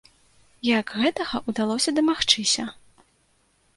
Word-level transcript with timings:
Як 0.69 0.93
гэтага 1.01 1.43
ўдалося 1.51 1.89
дамагчыся? 1.99 2.63